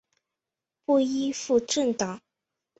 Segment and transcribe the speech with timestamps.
[0.83, 2.21] 不依附政党！